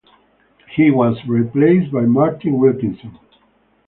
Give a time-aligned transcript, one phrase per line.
[0.75, 3.19] He was replaced by Martin Wilkinson.